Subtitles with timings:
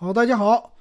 [0.00, 0.76] 好，大家好，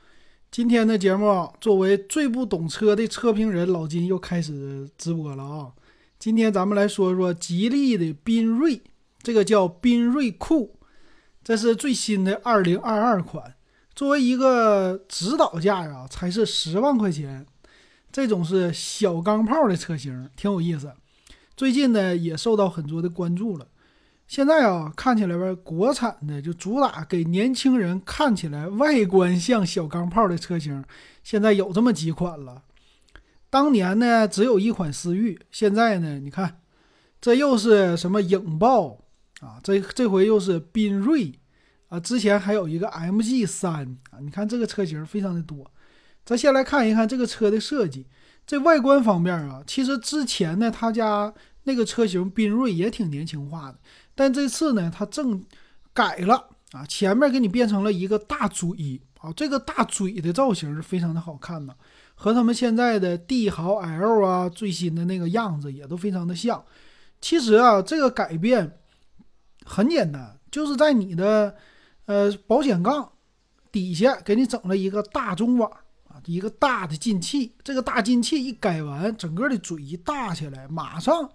[0.51, 5.71] 今天的节目作为最不懂车的车评人老金又开始直播了啊！
[6.19, 8.79] 今天咱们来说说吉利的缤瑞，
[9.23, 10.77] 这个叫缤瑞酷，
[11.43, 13.55] 这是最新的二零二二款，
[13.95, 17.43] 作为一个指导价啊，才是十万块钱，
[18.11, 20.93] 这种是小钢炮的车型，挺有意思。
[21.55, 23.65] 最近呢，也受到很多的关注了。
[24.27, 30.83] 现在啊，看起来吧，国产的就主打给年轻人看起来外观像小钢炮的车型，
[31.23, 32.63] 现在有这么几款了。
[33.49, 36.59] 当年呢，只有一款思域，现在呢，你看，
[37.21, 39.05] 这又是什么影豹
[39.39, 39.61] 啊？
[39.63, 41.39] 这这回又是缤瑞
[41.87, 41.97] 啊！
[41.97, 44.19] 之前还有一个 MG 三啊！
[44.19, 45.71] 你看这个车型非常的多。
[46.25, 48.05] 咱先来看一看这个车的设计，
[48.45, 53.79] 这外观方面啊，其实之前呢，他家那个车型缤瑞也挺年轻化的。
[54.17, 55.45] 但这次呢，它正
[55.93, 61.75] 改了啊，前面给你变成了一个大嘴啊，这个大嘴的造型是非常的好看的，
[62.15, 66.65] 和他们现在的帝豪 L 啊最新的那个样子也都非常的像。
[67.21, 68.79] 其实啊，这个改变
[69.63, 71.55] 很简单，就是在你的
[72.05, 73.11] 呃保险杠
[73.71, 75.71] 底下给你整了一个大中网
[76.07, 81.29] 啊，一个大的进气，这个大进气一改完，整个的嘴一大起来，马上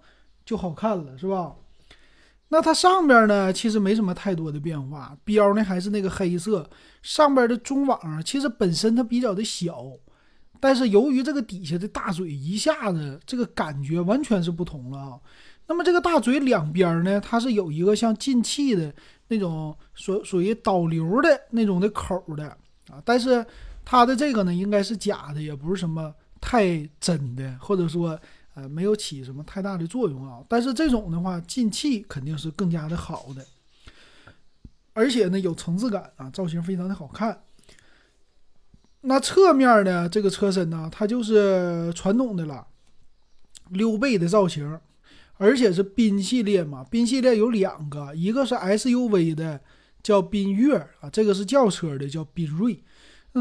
[0.45, 1.55] 就好看了，是吧？
[2.53, 6.69] 那它上边呢，其实没什么太多的变化，标呢还是那个黑色，
[7.01, 9.83] 上边的中网，其实本身它比较的小，
[10.59, 15.19] 但是由于这个底下的大嘴，一下子这个感觉完全是不同了啊。
[15.65, 18.93] 那么这个大嘴两边呢，它是有一个像进气的
[19.29, 22.47] 那种，属属于导流的那种的口的
[22.87, 23.43] 啊，但是
[23.83, 28.19] 它的这个呢，应该是假的，也不是什么太真的，或者说。
[28.55, 33.45] 呃，没有起什么太大的作用啊，但是这种的话进气肯定是更加的好的，
[34.93, 37.43] 而且呢有层次感啊，造型非常的好看。
[39.01, 42.67] 那侧面呢，这个车身呢，它就是传统的了，
[43.69, 44.79] 溜背的造型，
[45.37, 49.59] 而且是宾系列嘛，宾系列有两个，一个是 SUV 的
[50.01, 52.83] 叫缤越啊，这个是轿车的叫缤瑞。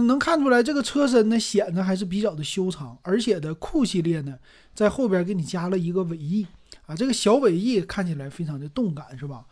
[0.01, 4.39] 能看出来，这个车身呢显得还是比较的修长，而且的酷系列呢，
[4.75, 6.47] 在后边给你加了一个尾翼
[6.87, 9.45] 啊，这个小尾翼看起来非常的动感，是吧？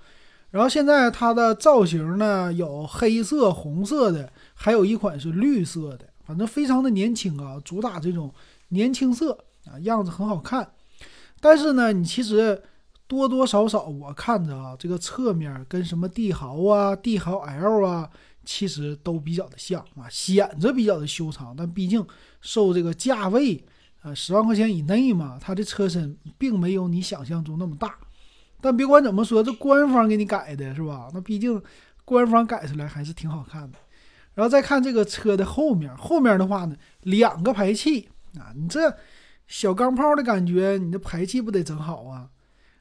[0.51, 8.33] 然后现在它的造型呢有黑色、红色的，还有一款是绿色的，反正非常的年轻啊，主打这种
[8.71, 10.73] 年轻色啊，样子很好看。
[11.39, 12.63] 但是呢，你其实
[13.07, 18.09] 多多少少我看着啊，这个侧面跟什么帝豪啊、帝豪 L 啊。
[18.45, 22.05] 其实都比较的像啊，显着比较的修长，但毕竟
[22.41, 23.63] 受这个价位，
[24.01, 27.99] 啊，十万块钱以内嘛，它的车身并没有你想象中那么大。
[28.61, 31.11] 但别管怎么说，这官方给你改的是吧？
[31.13, 31.63] 那毕竟
[32.05, 33.79] 官方改出来还是挺好看的。
[34.35, 38.09] 然后再看这个车的后面，后面的话呢，两个排气
[38.39, 38.97] 啊，你这
[39.47, 42.31] 小钢炮的感觉，你的排气不得整好啊？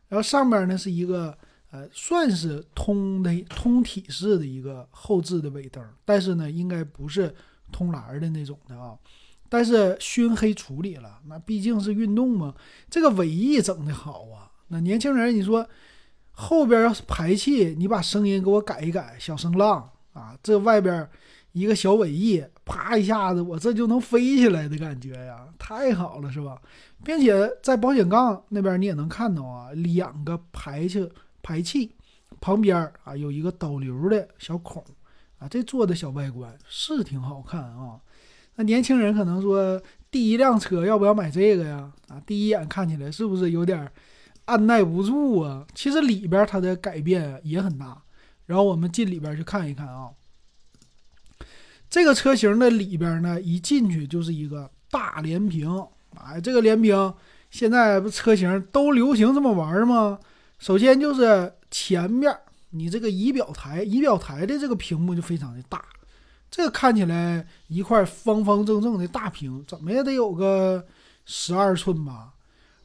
[0.08, 1.38] 然后上面呢是一个。
[1.72, 7.34] 呃，算是通的通体式的一个后置的尾灯，但是呢，应该不是
[7.72, 8.98] 通蓝的那种的啊。
[9.48, 12.56] 但是熏黑处理了，那毕竟是运动嘛。
[12.90, 14.50] 这个尾翼整的好啊。
[14.70, 15.68] 那年轻人，你说
[16.32, 20.38] 后边要是排气，你把声音给我改一改，小声浪啊。
[20.42, 21.08] 这外边
[21.52, 26.60] 一个小尾翼，啪一下子，我这就能飞起来的感觉呀，太好了，是吧？
[27.04, 31.08] 并且在保险杠那边你也能看到啊，两个排气。
[31.42, 31.96] 排气
[32.42, 34.84] 旁边啊有一个导流的小孔
[35.40, 38.00] 啊，这做的小外观是挺好看啊。
[38.56, 41.92] 那年轻人可能说第一辆车要不要买这个呀？
[42.10, 43.90] 啊，第一眼看起来是不是有点
[44.46, 45.66] 按耐不住啊？
[45.74, 48.02] 其实里边它的改变也很大。
[48.46, 50.10] 然后我们进里边去看一看啊。
[51.90, 55.70] 这个车型的里边呢，一进去就是一个大连屏
[56.16, 56.40] 啊。
[56.40, 57.14] 这个连屏
[57.50, 60.20] 现在不车型都流行这么玩吗？
[60.60, 62.38] 首先就是前面
[62.72, 65.84] 你这个仪表台，仪表台的这个屏幕就非常的大，
[66.52, 70.86] 这看起来一块方方正正的大屏，怎么也得有个
[71.26, 72.34] 十二寸吧。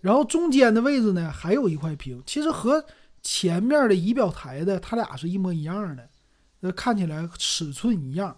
[0.01, 2.85] 然后中间的位置呢，还有一块屏，其实和
[3.23, 6.09] 前面的仪表台的它俩是一模一样的，
[6.61, 8.37] 那看起来尺寸一样。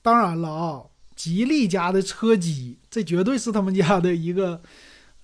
[0.00, 0.84] 当然了啊，
[1.16, 4.62] 吉利家的车机，这绝对是他们家的一个。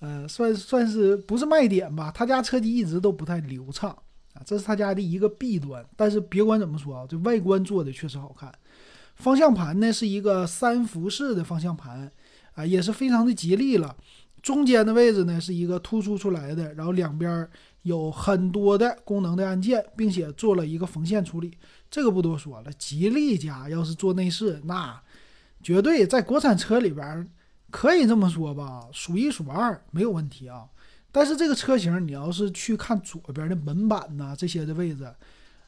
[0.05, 2.11] 呃，算算是不是卖点吧？
[2.13, 3.89] 他家车机一直都不太流畅
[4.35, 5.83] 啊，这是他家的一个弊端。
[5.95, 8.53] 但是别管怎么说啊，这外观做的确实好看。
[9.15, 12.11] 方向盘呢是一个三辐式的方向盘
[12.53, 13.95] 啊，也是非常的吉利了。
[14.43, 17.49] 中间的位置呢是一个突出出来的，然后两边
[17.81, 21.57] 有很多的功能的按键，并且做了一个缝线处理，
[21.89, 22.71] 这个不多说了。
[22.73, 25.01] 吉利家要是做内饰，那
[25.63, 27.27] 绝对在国产车里边
[27.75, 30.63] 可以这么说吧，数一数二，没有问题啊。
[31.11, 35.13] 但是这个车型，你要是去看左边的门板呐这些的位置，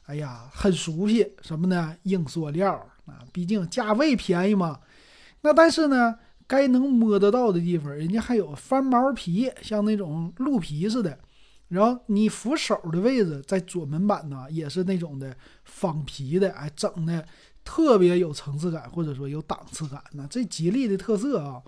[0.06, 1.94] 哎呀，很熟悉，什么呢？
[2.04, 2.72] 硬塑料
[3.04, 4.80] 啊，毕竟价位便宜嘛。
[5.42, 11.18] 那但是呢，该能摸得到的地方，人家还有翻毛皮，像那种鹿皮似的。
[11.68, 17.22] 然后你扶手的位置，在左门板呢，也是那种的仿皮的，哎，整的
[17.62, 20.02] 特别有层次感，或者说有档次感。
[20.12, 21.62] 那这吉利的特色啊。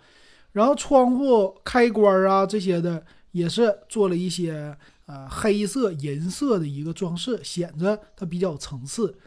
[0.53, 4.77] 然后窗户开关啊这些的，也是做了一些
[5.07, 9.19] 呃黑色银色的一个装饰，显得它比较层次。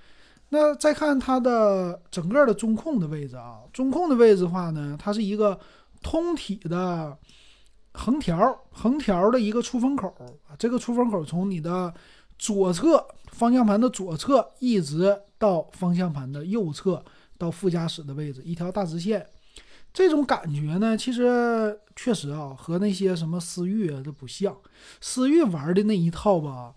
[0.49, 5.59] 那再看它的整个的中控的位置啊，中控的位置的话呢，它是一个
[6.01, 7.17] 通体的。
[7.95, 10.07] 横条横条的一个出风口
[10.47, 11.93] 啊，这个出风口从你的
[12.39, 17.05] 左侧方向盘的左侧一直到方向盘的右侧
[17.37, 19.23] 到副驾驶的位置，一条大直线。
[19.93, 24.57] 这种感觉呢，其实确实啊，和那些什么思域啊都不像。
[24.99, 26.73] 思域玩的那一套吧，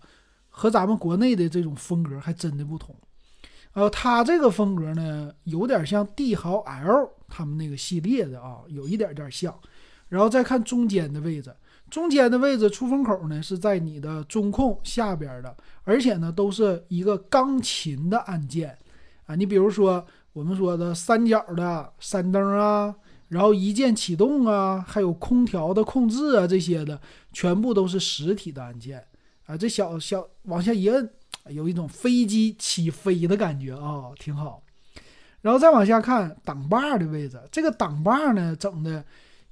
[0.49, 2.95] 和咱们国内的这种风格还真的不同。
[3.73, 9.53] 呃，它这个风格呢，有点像帝豪 L 他们那个系列的啊，有一点点像。
[10.09, 11.53] 然后再看中间的位置，
[11.89, 18.77] 中间的位置出风口呢是在你的中控下边的，而且呢都是一个钢琴的按键
[19.25, 19.35] 啊。
[19.35, 22.95] 你比如说我们说的三角的山灯啊，
[23.29, 26.99] 然后一键启动啊，还有空调的控制啊这些的，
[27.33, 29.05] 全部都是实体的按键
[29.45, 29.57] 啊。
[29.57, 31.09] 这小小往下一摁，
[31.47, 34.63] 有一种飞机起飞的感觉啊，挺好。
[35.41, 39.03] 然后再往下看挡把的位置，这个挡把呢整的。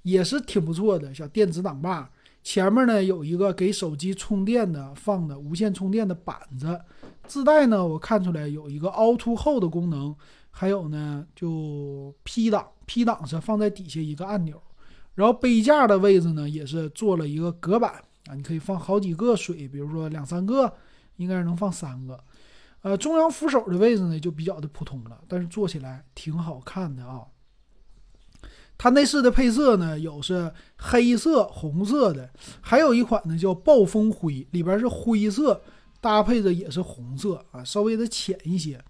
[0.06, 2.08] 也是挺不错的，小电子挡把，
[2.44, 6.80] 前面呢有一个给手机充电的放的无线充电的板子，
[7.26, 10.16] 自带呢我看出来有一个凹凸后的功能，
[10.52, 14.62] 还有呢就 P 档，P 档是放在底下一个按钮，
[15.14, 20.74] 然后杯架的位置呢也是做了一个隔板啊，你可以放好几个水，比如说两三个，
[21.18, 22.24] 应该是能放三个，
[22.82, 27.22] 呃，中央扶手的位置呢就比较的普通了，但是做起来挺好看的啊。
[28.78, 32.30] 它内饰的配色呢，有是黑色、红色的，
[32.60, 35.62] 还有一款呢叫暴风灰，里边是灰色，
[36.02, 38.84] 搭配着也是红色啊，稍微的浅一些。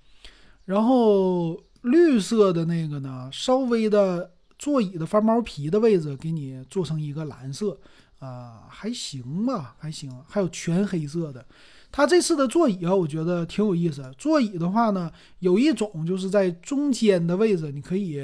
[0.66, 1.56] 然后
[1.86, 7.78] 绿色的那个呢，稍微的座椅的翻毛皮的位置给你做成一个蓝色
[8.20, 10.12] 啊，还行吧，还行。
[10.28, 11.46] 还有全黑色的，
[11.92, 14.12] 它这次的座椅啊，我觉得挺有意思。
[14.18, 18.20] 座椅的话呢，有一种就是在中间的位置，你可以。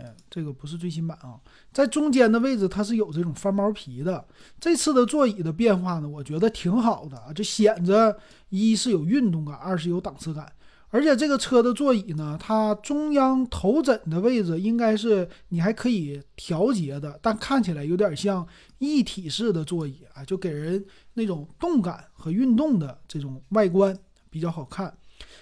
[0.00, 1.34] 哎，这个不是最新版啊，
[1.72, 4.24] 在中间的位置它是有这种翻毛皮的。
[4.60, 8.16] 这次的座椅的变化呢，我觉得挺好的啊，这显着
[8.50, 10.52] 一是有运动感，二是有档次感。
[10.90, 18.46] 而且这个车的座椅呢，它中央头枕的位置应该是你还可以调节的，但看起来有点像
[18.78, 23.96] 一体式的座椅啊，就给人那种动感和运动的这种外观
[24.30, 24.96] 比较好看。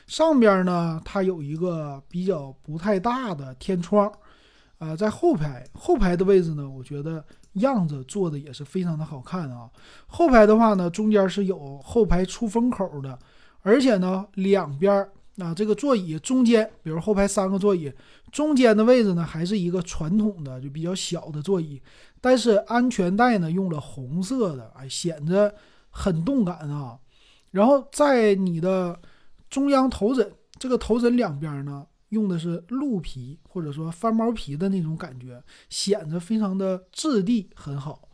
[0.07, 4.13] 上边呢，它有一个比较不太大的天窗。
[4.79, 9.71] 啊，在后排后排的位置呢，我觉得样子做的也是非常的好看啊。
[10.07, 13.19] 后排的话呢，中间是有后排出风口的，
[13.63, 17.93] 而且呢，两边啊，这个座椅中间，比如后排三个座椅
[18.33, 21.81] 中间的位置呢，还是一个传统的就比较小的座椅，
[22.21, 25.55] 但是安全带呢用了红色的，哎，显得
[25.91, 26.99] 很动感啊。
[27.51, 28.99] 然后在你的
[29.49, 31.87] 中央头枕这个头枕两边呢。
[32.11, 38.09] 用的是鹿皮或者说翻毛皮的那种感觉，显得非常的质地很好。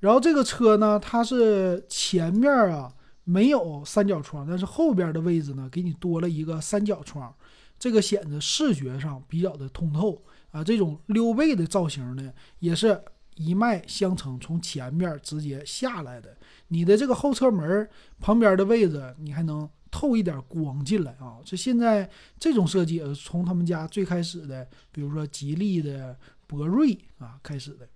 [0.00, 2.92] 然后这个车呢，它是前面啊
[3.30, 7.32] 没有三角窗，但是后边的位置呢给你多了一个三角窗，
[7.78, 10.64] 这个显得视觉上比较的通透啊。
[10.64, 13.00] 这种溜背的造型呢，也是
[13.36, 16.36] 一脉相承，从前面直接下来的。
[16.68, 19.68] 你的这个后车门旁边的位置，你还能。
[19.92, 21.42] 透一点光进来啊！
[21.44, 22.08] 这现在
[22.38, 27.88] 这种设计是从他们家最开始的，比如说吉利的博瑞啊开始的，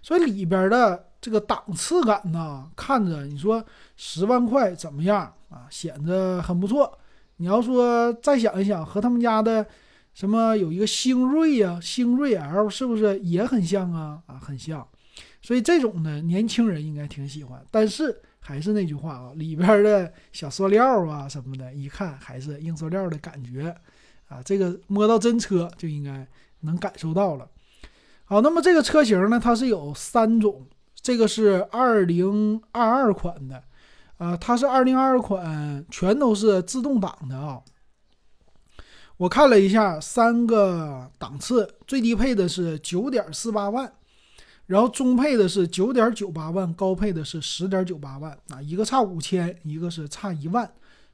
[0.00, 3.64] 所以里边的这个档次感呢，看着你说
[3.96, 5.66] 十万块怎么样啊？
[5.70, 6.98] 显得很不错。
[7.36, 9.66] 你要说再想一想，和他们家的
[10.14, 14.22] 什么有一个星锐呀，星锐 L 是不是也很像啊？
[14.26, 14.86] 啊，很像。
[15.42, 18.22] 所以这种呢，年轻人应该挺喜欢，但是。
[18.42, 23.72] 还是那句话啊，里边的小塑料啊什么的，一看还是硬塑料的感觉
[24.28, 24.42] 啊。
[24.42, 26.26] 这个摸到真车就应该
[26.60, 27.46] 能感受到了。
[28.24, 30.66] 好，那么这个车型呢，它是有三种，
[31.02, 33.62] 这个是二零二二款的，
[34.18, 37.60] 呃，它是二零二二款，全都是自动挡的啊。
[39.16, 43.92] 我看了一下，三个档次，最低配的是九点四八万，
[44.66, 50.70] 然后中配的是九点九八万，高配的是十点九八万啊，一个差五千，一个是差一万。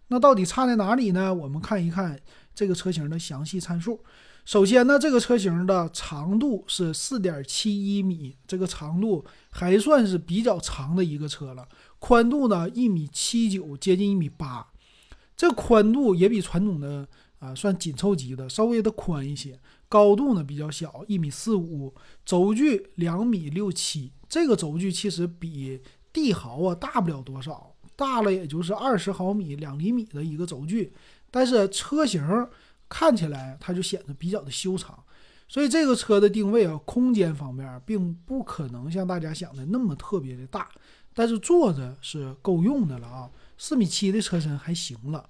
[0.08, 1.34] 那到底差在哪里呢？
[1.34, 2.16] 我们看一看
[2.54, 4.00] 这个车型的详细参数。
[4.46, 11.68] 首先呢，这个车型的长度是四点七一米，这个长度还算是比较长的一个车了。
[11.98, 14.68] 宽度呢一米七九，接近一米八，
[15.36, 17.06] 这宽度也比传统的。
[17.38, 19.60] 啊，算紧凑级的，稍微的宽一些，
[19.90, 25.82] 高度呢比较小，一米四五，轴距两米六七，这个轴距其实比
[26.14, 30.94] 帝豪啊大不了多少，大了也就是二十毫米、两厘米的一个轴距，
[31.30, 32.26] 但是车型
[32.88, 34.98] 看起来它就显得比较的修长，
[35.48, 40.68] 所以这个车的定位啊，空间方面并不可能像大家想的那么特别的大，
[41.14, 45.28] 但是坐着是够用的了啊，四米七的车身还行了。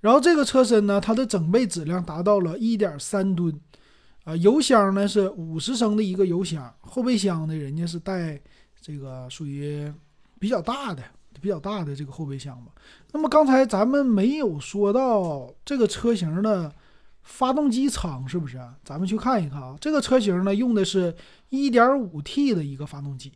[0.00, 3.60] 然后这个车身呢，它的整备质量达到了一点三吨，
[4.24, 8.40] 啊，油箱呢是五十升的一个油箱，后备箱呢人家是带
[8.80, 9.92] 这个属于
[10.40, 11.02] 比较大的、
[11.40, 12.72] 比较大的这个后备箱吧。
[13.12, 16.72] 那么刚才咱们没有说到这个车型的
[17.22, 18.60] 发动机舱是不是？
[18.84, 21.14] 咱们去看一看啊，这个车型呢用的是
[21.48, 23.32] 一点五 T 的一个发动机，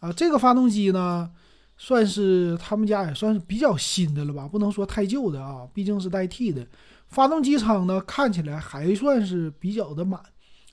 [0.00, 1.30] 啊，这个发动机呢。
[1.78, 6.66] 算是他们家也算是比较新的了吧，不能说太旧的啊，毕竟是带 T 的。
[7.08, 10.18] 发动机舱呢看起来还算是比较的满，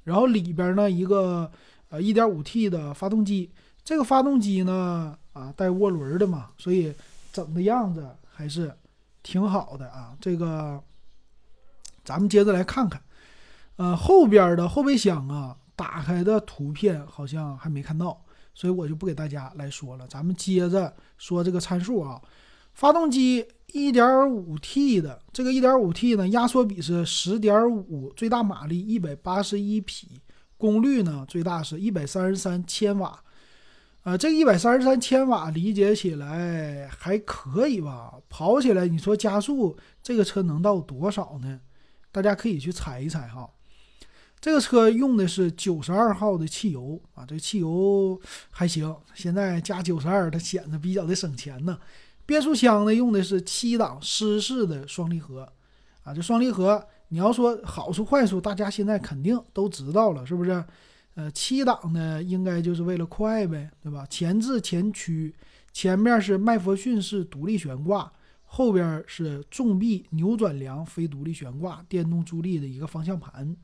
[0.06, 1.52] 然后里边呢一个
[1.90, 3.52] 呃 1.5T 的发动机，
[3.84, 6.94] 这个发动机呢啊带涡轮的嘛，所以
[7.32, 8.74] 整的样子还是
[9.22, 10.16] 挺好的啊。
[10.22, 10.82] 这个
[12.06, 13.02] 咱们接着来看看，
[13.76, 18.20] 呃后边的后备箱啊打开的图片好像还没看到。
[18.56, 22.22] 所以我就不给大家来说了，咱们接着说这个参数啊。
[22.76, 30.22] 发动机 1.5T 的这个 1.5T 呢，压缩比是10.5，最大马力181匹，
[30.56, 33.23] 功率呢最大是133千瓦。
[34.04, 38.14] 啊，这个133千瓦理解起来还可以吧？
[38.28, 41.62] 跑起来你说加速，这个车能到多少呢？
[42.12, 43.50] 大家可以去猜一猜哈。
[44.42, 48.20] 这个车用的是九十二号的汽油啊，这汽油
[48.52, 48.94] 还行。
[49.14, 51.80] 现在加九十二，它显得比较的省钱呢。
[52.26, 55.48] 变速箱呢用的是七档湿式的双离合
[56.04, 60.62] 啊，这双离合你要说好处坏处，大家现在肯定都知道了，是不是？
[61.16, 64.06] 呃，七档呢应该就是为了快呗，对吧？
[64.10, 65.34] 前置前驱，
[65.72, 68.12] 前面是麦弗逊式独立悬挂，
[68.46, 73.56] 后边是重臂扭转梁非独立悬挂，电动助力的一个方向盘。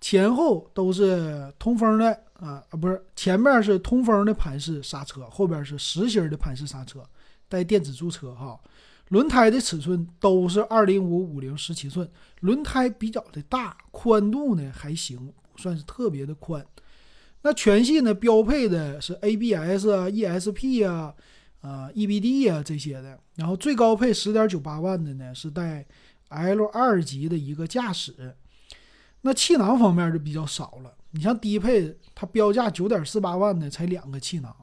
[0.00, 7.02] 前后都是通风的啊啊，不是前面是通风的盘式刹车，后边是实心的盘式刹车，
[7.48, 8.60] 带电子驻车哈。
[9.08, 12.08] 轮胎的尺寸都是二零五五零十七寸，
[12.40, 16.64] 轮胎比较的大，宽度呢还行，算是特别的宽。
[17.42, 21.14] 那全系呢标配的是 ABS 啊、ESP 啊、
[21.60, 25.84] 啊 EBD 啊这些的，然后最高配十点九八万的呢是带
[26.28, 28.34] L 二级的一个驾驶。
[29.20, 34.54] 那气囊方面就比较少了，你像低配，它标价九点四八万的才两个气囊，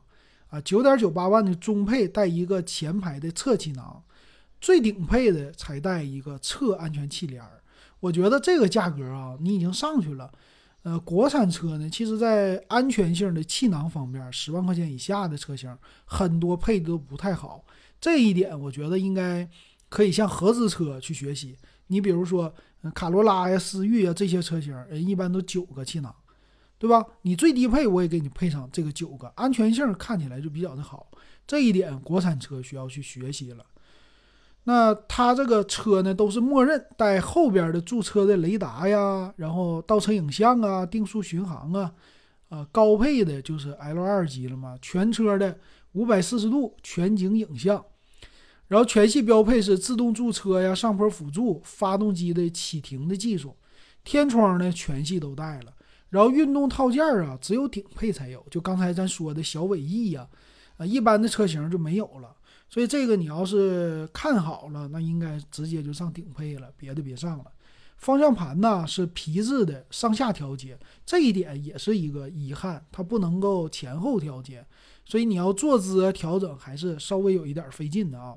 [0.50, 4.04] 啊，九点九八万的中配带一个前排的侧气囊，
[4.60, 7.44] 最顶配的才带一个侧安全气帘。
[8.00, 10.32] 我觉得这个价格啊，你已经上去了。
[10.84, 17.66] 呃，国产车呢，其实在安全性的气囊方面，十万块钱以下的车型很多配的都不太好，
[18.00, 19.50] 这一点我觉得应该
[19.90, 21.58] 可以向合资车去学习。
[21.88, 22.54] 你比如说。
[22.96, 26.12] 卡罗拉呀、思域啊这些车型，人一般都九个气囊，
[26.80, 27.06] 对吧？
[27.22, 31.12] 你最低配我也给你配上这个九个，安全性看起来就比较的好。
[31.46, 33.64] 这一点国产车需要去学习了。
[34.64, 41.92] 那它这个车呢，都是默认带后边的驻车的雷达呀，然后倒车影像啊、定速巡航啊，
[42.50, 45.58] 啊，高配的就是 L 二级了嘛，全车的
[45.94, 47.84] 五百四十度全景影像。
[48.68, 53.56] 然后全系标配是自动驻车呀、上坡辅助、发动机的启停的技术，
[54.04, 55.74] 天窗呢全系都带了。
[56.10, 60.28] 然后运动套件啊，只有顶配才有，就刚才咱说的小尾翼呀，
[60.78, 62.34] 啊，一般的车型就没有了。
[62.74, 67.46] 所以这个你要是看好了，那应该直接就上顶配了，别的别上了。
[67.98, 74.66] 方向盘呢是皮质的，上下调节，这一点也是一个遗憾，它不能够前后调节，
[75.06, 78.36] 所以你要坐姿调整还是稍微有一点费劲的啊。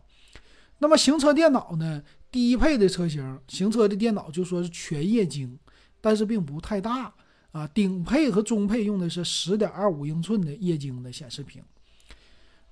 [0.81, 2.03] 那么行车电脑呢？
[2.31, 5.57] 低配的车型行车的电脑就说是全液晶，
[6.01, 7.15] 但是并不太大
[7.53, 7.65] 啊。
[7.69, 11.63] 顶配和中配用的是十点二五英寸的液晶的显示屏。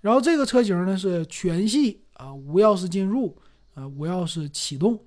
[0.02, 3.34] 然后这个车型呢是全系啊无钥匙进入，
[3.74, 5.02] 呃无钥匙启动，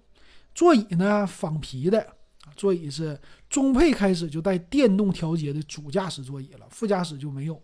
[0.56, 2.08] 座椅呢仿皮的，
[2.56, 7.62] 座椅是中配开始就带电动调节的主驾驶座椅了，副驾驶就没有，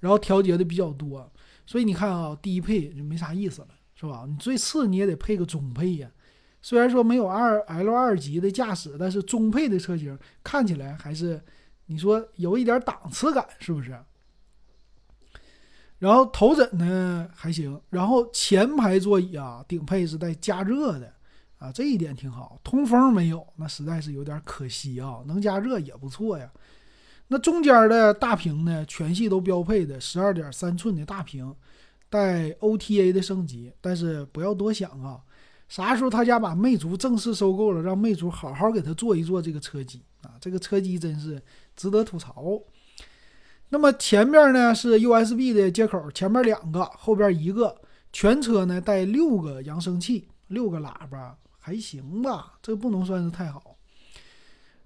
[0.00, 1.32] 然后调节的比较多，
[1.64, 4.24] 所以你看啊，低配就没啥意思了，是吧？
[4.28, 6.10] 你最次你也得配个中配呀。
[6.60, 11.40] 虽然说没有二 L 二级的驾驶，但是中配的车型看起来还是，
[11.86, 13.96] 你说有一点档次感，是不是？
[16.02, 21.08] 然后头枕呢还行，然后前排座椅啊顶配是带加热的
[21.58, 22.58] 啊，这一点挺好。
[22.64, 25.18] 通风没有，那实在是有点可惜啊。
[25.26, 26.50] 能加热也不错呀。
[27.28, 31.54] 那中间的大屏呢，全系都标配的十二点三寸的大屏，
[32.10, 35.20] 带 OTA 的升级，但是不要多想啊。
[35.68, 40.34] 啥时候他家把魅族正式收购了，让魅族好好给他做一做这个车机啊！
[40.40, 41.40] 这个车机真是
[41.76, 42.60] 值得吐槽。
[43.72, 47.74] 那么前面呢是 USB 的接口，前面两个，后边一个，
[48.12, 53.78] 全车呢带六个扬声器，六个喇叭，还行吧，这不能算是太好。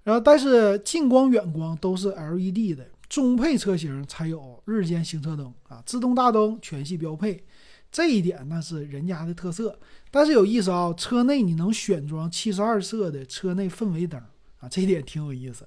[0.05, 7.43] 然后但是近光远光都是 LED 的，中配车型才有日间行车灯啊，自动大灯全系标配。
[7.91, 9.77] 这一点那是人家的特色，
[10.09, 14.17] 但是有意思啊，车内你能选装七十二色的车内氛围灯
[14.61, 15.65] 啊，这一点挺有意思。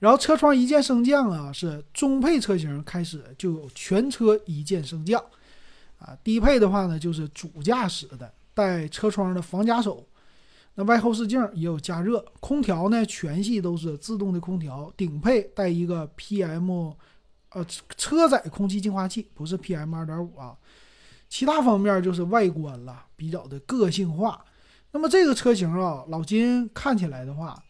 [0.00, 5.22] 然后车窗一键升降啊，是中配车型开始就有全车一键升降
[5.98, 10.04] 啊，低配的话呢就是主驾驶的带车窗的防夹手，
[10.74, 16.94] 那外后视镜也有加热，空调呢全系都是自动的空调，顶配带一个 PM，
[17.50, 17.64] 呃
[17.96, 20.56] 车载空气净化器，不是 PM 二点五啊。
[21.28, 24.44] 其他方面就是外观了，比较的个性化。
[24.92, 27.62] 那么这个车型啊，老金看起来的话，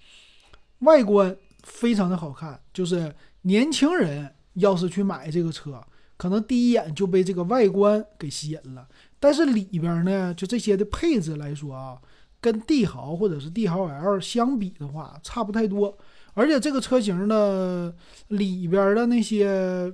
[0.79, 2.61] 外观非常的好看。
[2.73, 5.83] 就是年轻人要是去买这个车，
[6.17, 8.87] 可能第一眼就被这个外观给吸引了。
[9.19, 11.99] 但是里边呢，就这些的配置来说啊，
[12.41, 15.97] 跟帝豪或者是帝豪 L 相比的话，差不太多。
[16.35, 17.95] 而且这个车型的
[18.29, 19.93] 里边的那些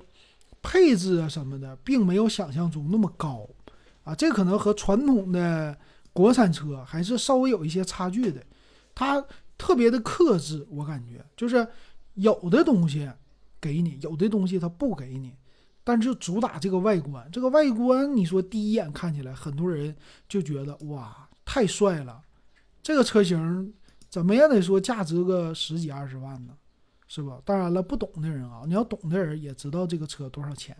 [0.61, 3.47] 配置啊什么的，并没有想象中那么高。
[4.03, 5.77] 啊，这可能和传统的
[6.13, 8.41] 国产车还是稍微有一些差距的，
[8.95, 9.21] 它
[9.57, 11.67] 特别的克制，我感觉就是
[12.13, 13.09] 有的东西
[13.59, 15.33] 给你，有的东西它不给你，
[15.83, 19.95] 但就主打这个外观，这个外观你说第一眼看起来，很多人
[20.27, 22.21] 就觉得哇，太帅了，
[22.81, 23.73] 这个车型
[24.09, 26.53] 怎么也得说价值个十几二十万呢，
[27.07, 27.41] 是吧？
[27.43, 30.75] 当然了，不懂的人啊，你要懂的人也知道这个车多少钱，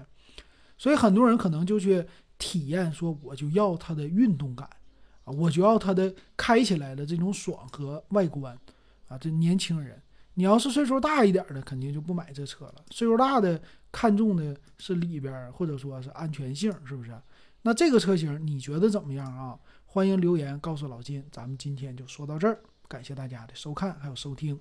[0.78, 2.06] 所以很多人可能就去。
[2.40, 4.70] 体验说我就要它的运动感
[5.32, 8.58] 我觉得它的开起来的这种爽和外观
[9.08, 9.18] 啊。
[9.18, 10.02] 这年轻人，
[10.34, 12.76] 你要是岁数大一点的，肯定就不买这车了。
[12.92, 13.62] 岁数大的
[13.92, 17.12] 看中的是里边或者说是安全性，是不是？
[17.62, 19.60] 那这个车型你觉得怎么样啊？
[19.86, 21.26] 欢迎留言告诉老金。
[21.32, 24.58] 咱们今天就说到这儿，感谢大家的收看还有收听。